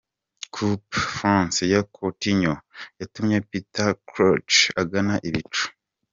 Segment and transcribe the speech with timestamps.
[0.53, 0.81] Coup
[1.13, 2.53] Franc ya Coutinho
[2.99, 3.89] yatumye Petr
[4.53, 5.63] Czech agana ibicu.